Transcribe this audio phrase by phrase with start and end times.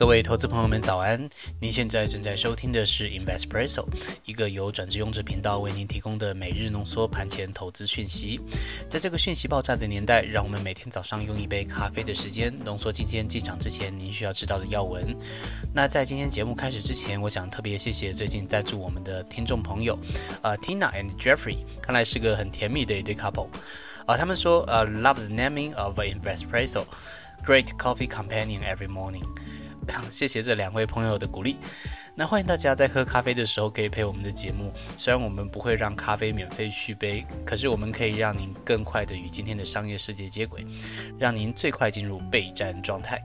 [0.00, 1.28] 各位投资朋友们，早安！
[1.60, 3.84] 您现在正在收听的是 Investpresso，
[4.24, 8.40] 一个由转职用者频道为您提供的每日浓缩盘前投资讯息。
[8.88, 15.14] 在这个讯息爆炸的年代，让我们每天早上用一杯咖啡的时间，浓缩今天进场之前您需要知道的要闻。
[15.74, 19.98] 那在今天节目开始之前，我想特别谢谢最近赞助我们的听众朋友，
[20.40, 23.48] 呃，Tina and Jeffrey，看来是个很甜蜜的一对 couple。
[24.06, 29.24] 啊，他们说，呃，Love the naming of Investpresso，Great coffee companion every morning。
[30.10, 31.56] 谢谢这两位朋友的鼓励。
[32.14, 34.72] 那欢迎大家在喝咖啡的时候可以陪我们的节目。
[34.98, 40.66] 虽然我们不会让咖啡免费续杯，可是我们可以让您更快的与今天的商业世界接轨，
[41.18, 43.22] 让您最快进入备战状态。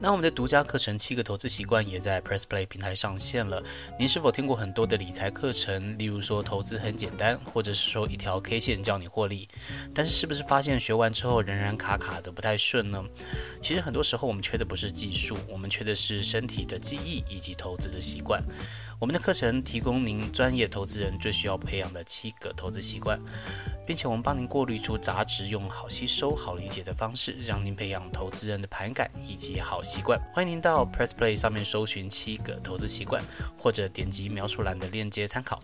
[0.00, 3.62] 那我们的独家课程《七个投资习惯》也在 Press Play 平台上线了。
[3.98, 9.48] 您是否听过很多的理财课程，例如说投资很简单，或者是说一条 K 线教你获利？
[9.94, 13.02] 但是是不是发现学完之后仍然卡卡的不太顺呢？
[13.62, 18.42] 其实很多时候我们缺的不是技术，我们缺的是身体的记忆以及投资的习惯。
[19.00, 23.18] 我们的课程提供您专业投资人最需要培养的七个投资习惯，
[23.86, 30.18] 并且我们帮您过滤出杂质，用好吸收、好理解的方式，让您培养投资人的盘感以及好习惯。
[30.32, 33.22] 欢迎您到 Press Play 上面搜寻七个投资习惯，
[33.58, 35.62] 或者点击描述栏的链接参考。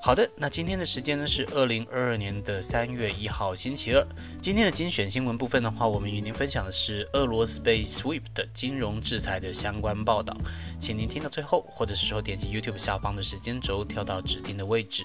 [0.00, 4.06] 好的，那今天的时间呢是二零二二年的三月一号星期二。
[4.40, 10.36] 今天的精选新闻部分的话，我们与您分享的是俄罗斯被 SWIFT 金融制裁的相关报道，
[10.78, 15.04] 请您听到最后，或者是说点击 YouTube 下方的时间轴跳到指定的位置。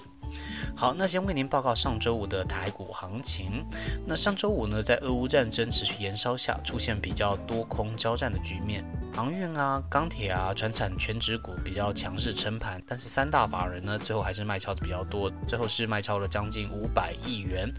[0.74, 3.64] 好，那先为您报告上周五的台股行情。
[4.06, 8.84] 那上周五呢，在俄乌战争持续延烧下，出现比较多空交战的局面，
[9.14, 17.70] 航运啊、钢铁啊、船产全指股比较强势撑盘，但是三大法人呢，最后还是卖超的比较多，最后是卖超了将近五百亿元。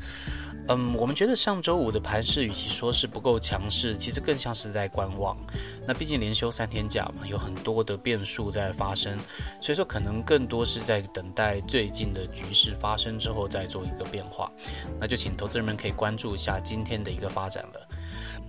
[0.69, 5.35] 嗯，我们觉得上周五的盘势，与其说是不够强势，其实更像是在观望。
[5.87, 9.17] 那毕竟连休三天假嘛，有很多的变数在发生，
[9.59, 14.49] 所以说可能更多是在等待最近的局势发生之后再做一个变化。
[14.99, 17.87] 那就请投资人们可以关注一下今天的一个发展了。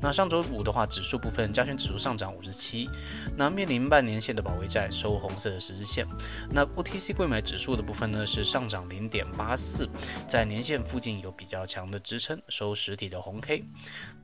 [0.01, 2.74] 那上周五的话，指数部分，加权指数上涨五十七，
[3.37, 6.07] 那面临半年线的保卫战，收红色的十字线。
[6.51, 9.89] 那 OTC 购买指数的部分呢，是上涨零点八四，
[10.27, 13.65] 在年线附近有比较强的支撑，收实体的红 K。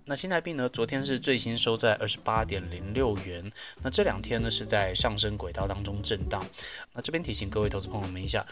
[0.05, 0.69] 那新台币呢？
[0.69, 3.49] 昨天是最新收在二十八点零六元。
[3.81, 6.45] 那这两天呢是在上升轨道当中震荡。
[6.93, 8.45] 那这边提醒各位投资朋友们一下，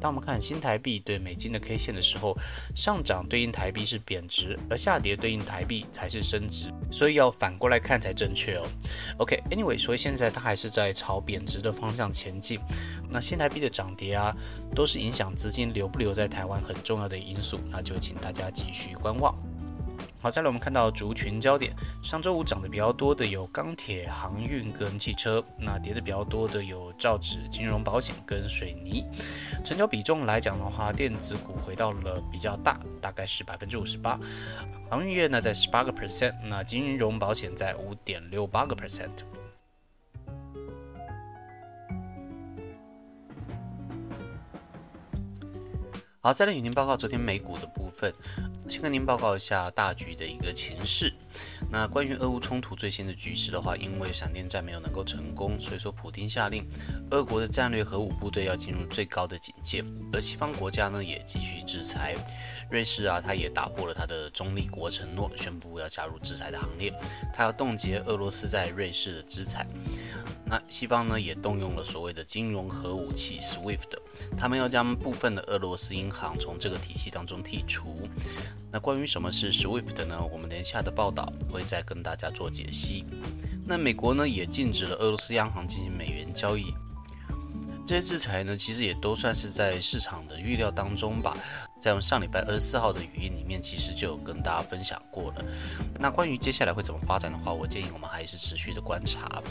[0.00, 2.36] 当我们看新台币对美金的 K 线的时候，
[2.74, 8.66] 上涨对应台币是贬值，而下跌对应台币才是升值，所以要反过来看才正确哦。
[9.28, 12.58] OK，Anyway，所以现在它还是在朝贬值的方向前进。
[13.10, 14.34] 那新台币的涨跌啊，
[14.74, 19.36] 都是影响资金留不留在台湾很重要的因素，那就请大家继续观望。
[20.20, 29.04] 好，再来我们看到族群焦点，上周五涨得比较多的有钢铁、航运跟汽车，那跌得比较多的有造纸、金融保险跟水泥。
[29.64, 34.18] 成交比重来讲的话，电子股回到了比较大，大概是百分之五十八，
[34.90, 39.10] 航运业呢在十八个 percent，那金融保险在五点六八个 percent。
[46.20, 48.12] 好，再来与您报告昨天美股的部分。
[48.68, 51.14] 先跟您报告一下大局的一个情势。
[51.70, 56.68] 那关于俄乌冲突最新的局势的话，因为闪电战没有能够成功，所以说普京下令，
[57.12, 62.16] 俄国的战略核武部队要进入最高的警戒，而西方国家呢也继续制裁。
[62.68, 66.92] 瑞士啊，他也打破了他的中立国承诺，宣布要加入制裁的行列，
[67.32, 69.64] 他要冻结俄罗斯在瑞士的资产。
[70.48, 73.98] 那西方呢也动用了所谓的金融核武器 SWIFT，
[74.38, 78.08] 他们要将部分的俄罗斯银行从这个体系当中剔除。
[78.72, 80.18] 那关于什么是 SWIFT 呢？
[80.32, 83.04] 我们等一下的报道会再跟大家做解析。
[83.66, 86.72] 那美国呢也禁止了俄罗斯央行进行美元交易。
[87.86, 91.36] 这些制裁呢其实也都算是在市场的预料当中吧。
[91.78, 95.44] 在我们上礼拜二十四号的语音里面，其实就有跟大家分享过了。
[96.00, 99.42] 那关于接下来会怎么发展的话，我建议我们还是持续的观察。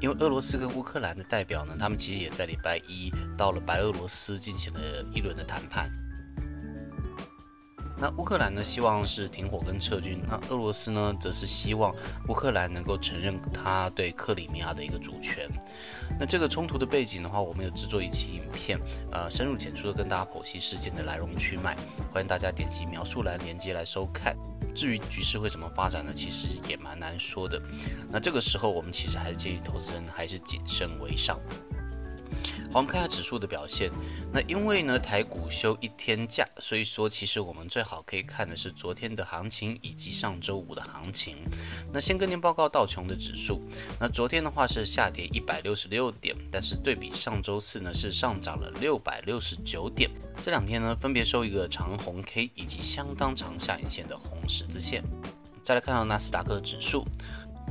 [0.00, 4.80] 因为俄罗斯跟乌克兰的代表呢，他们其实也在礼拜一到了白俄罗斯进行了
[5.14, 5.90] 一轮的谈判。
[8.02, 11.94] 那乌克兰呢，希望是停火跟撤军；那俄罗斯呢，则是希望
[12.28, 15.46] 乌克兰能够承认他对克里米亚的一个主权。
[16.18, 18.80] 那这个冲突的背景的话，我们有制作一期影片，
[19.12, 21.76] 呃，深入浅出的跟大家剖析事件的来龙去脉，
[22.10, 24.34] 欢迎大家点击描述栏连接来收看。
[24.80, 26.10] 至于局势会怎么发展呢？
[26.14, 27.60] 其实也蛮难说的。
[28.10, 31.38] 那这个时候，我们其实还是建议投资人还是谨慎为上。
[32.72, 33.90] 好，我们看一下指数的表现。
[34.32, 41.36] 那因为呢台股休一天假，所以说其实我们最好可以看的是昨天的行情以及上周五的行情。
[41.92, 43.60] 那先跟您报告道琼的指数。
[43.98, 50.10] 那昨天的话是下跌一百六十六点，但是对比上周四呢是上涨了六百六十九点。
[50.42, 55.02] 这两天呢分别收一个长红 K 以及相当长下影线的红十字线。
[55.62, 57.04] 再来看到纳斯达克指数。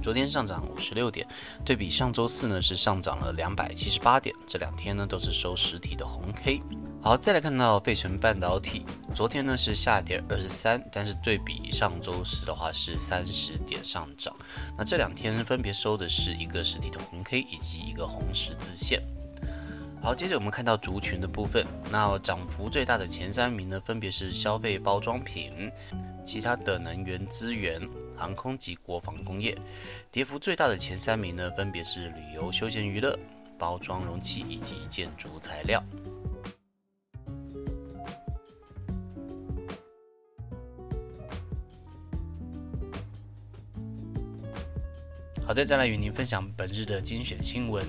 [0.02, 1.28] 昨天上涨五十六点，
[1.66, 4.36] 对比上周四呢是上涨了两百七十八点。
[4.48, 6.62] 这两天呢都是收实体的红 K。
[7.02, 8.86] 好，再来看到费城半导体，
[9.16, 14.36] 昨天呢是下跌二十三，但是对比上周四的话是三十点上涨。
[14.78, 19.02] 那这两天分别收的是一个实体的红 K 以及一个红十字线。
[20.02, 25.72] 好，接着我们看到族群的部分，那涨幅最大的前三名呢分别是消费包装品。
[26.24, 27.82] 其他的能源资源、
[28.16, 29.58] 航空及国防工业，
[30.12, 33.18] 跌幅最大的前三名呢，分别是旅游休闲娱乐、
[33.58, 35.84] 包装容器以及建筑材料。
[45.50, 47.84] 好的，再来与您分享本日的精选新闻。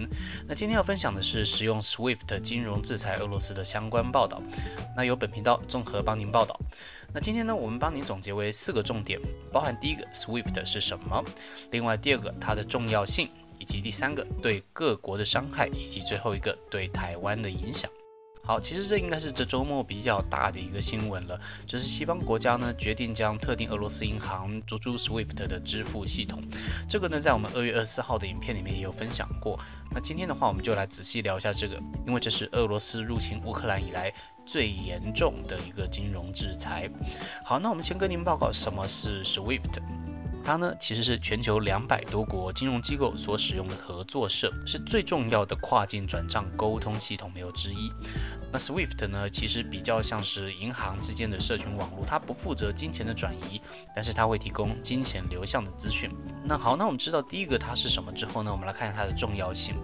[0.49, 4.41] 那今天要分享的是使用 SWIFT 金融制裁俄罗斯的相关报道。
[4.97, 6.59] 那由本频道综合帮您报道。
[7.13, 9.21] 那今天呢，我们帮您总结为四个重点，
[9.53, 11.23] 包含第一个 SWIFT 是什么，
[11.71, 13.29] 另外第二个它的重要性，
[13.59, 17.91] 以及第三个对各国的伤害，以及最后一个对台湾的影响。
[18.43, 26.43] 好，其实这应该是这周末比较大的一个新闻了，就是西方国家呢决定将特定俄罗斯银行逐出 SWIFT 的支付系统。
[26.89, 29.57] 这个呢，在我们二月二十四号的影片里面也有分享过。
[29.93, 31.77] 那今天的话，我们就来仔细聊一下这个，
[32.07, 34.13] 因为这是俄罗斯入侵乌克兰以来
[34.45, 36.91] 最严重的一个金融制裁。
[37.45, 39.81] 好，那我们先跟您报告什么是 SWIFT。
[40.43, 47.93] 它呢，其实是全球两百多国金融机构所使用的合作社，是最重要的跨境转账沟通系统，没有之一。
[48.53, 53.61] 那 SWIFT 呢，其实比较像是银行之间的社群网络，它不负责金钱的转移，
[53.95, 56.11] 但是它会提供金钱流向的资讯。
[56.45, 59.77] 那好，那我们知道第一个它是什么之后呢，我们来看一下它的重要性。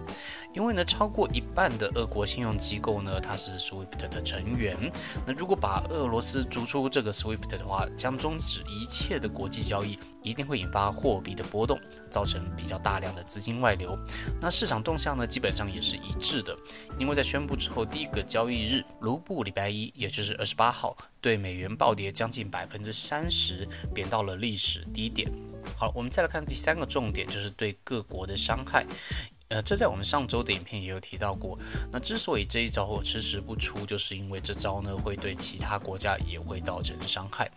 [0.57, 4.75] 因为呢，超过一半的俄国信用机构呢，它是 SWIFT 的成员。
[5.23, 9.99] 那如果把俄罗斯逐出这个 SWIFT 的话，将终止一切的国际交易。
[10.23, 13.97] 一定会引发货币的波动，造成比较大量的资金外流。
[14.41, 16.53] 那市场动向呢，基本上也是一致的。
[16.99, 25.31] 因为在宣布之后第一个交易日，卢布礼拜一，也就是二十八号，对美元暴跌将近百分之三十，贬到了历史低点。
[25.77, 28.85] 好，我们再来看第三个重点，就是对各国的伤害。
[29.49, 31.57] 呃，这在我们上周的影片也有提到过。
[31.91, 37.49] 那之所以这一招我迟迟不出，就是因为这招呢会对其他国家也会造成伤害。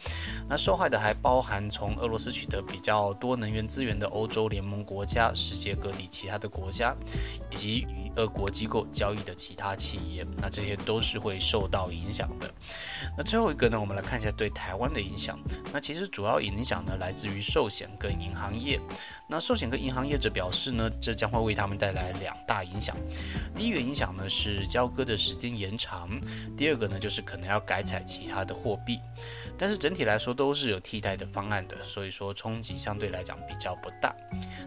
[0.48, 6.94] 那受害的还包含从俄罗斯取得比较多能源资源的欧洲联盟国家、世界各地其他的国家，
[7.50, 10.26] 以及与俄国机构交易的其他企业。
[10.36, 12.50] 那这些都是会受到影响的。
[13.16, 15.38] 那最后一个呢，我们来看一下对台湾的影响。
[15.72, 18.78] 那其实主要影响呢来自于寿险跟银行业。
[19.28, 22.96] 那寿险跟银行业者表示呢，这将会为他们带来两大影响。
[23.54, 26.10] 第一个影响呢是交割的时间延长，
[26.56, 28.98] 第二个呢就是可能要改采其他的货币。
[29.56, 34.14] 但是整体来说都是有替代的方案的，所以说冲击相对来讲比较不大。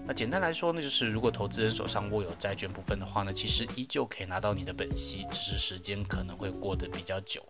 [0.05, 7.43] 那简单来说呢，就是如果投资人手上握有债券部分的话呢，其实依旧可以拿到你的本息，只是时间可能会过得比较久。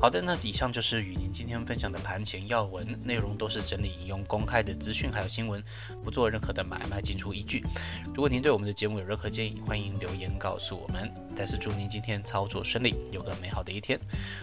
[0.00, 5.62] 好的，那以上就是与您今天分享的盘前要闻，内容都是整理引用公开的资讯还有新闻，
[6.02, 7.62] 不做任何的买卖进出依据。
[8.06, 11.08] 如果您对我们的节目有任何建议，欢迎留言告诉我们。
[11.36, 14.00] 再次祝您今天操作顺利，有个美好的一天。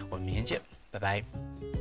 [0.08, 0.58] 我们明天见，
[0.90, 1.79] 拜拜。